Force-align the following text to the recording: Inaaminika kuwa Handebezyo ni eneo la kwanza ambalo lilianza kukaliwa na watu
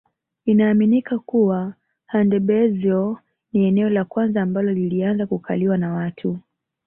Inaaminika 0.45 1.19
kuwa 1.19 1.73
Handebezyo 2.05 3.19
ni 3.53 3.65
eneo 3.65 3.89
la 3.89 4.05
kwanza 4.05 4.41
ambalo 4.41 4.73
lilianza 4.73 5.27
kukaliwa 5.27 5.77
na 5.77 5.93
watu 5.93 6.39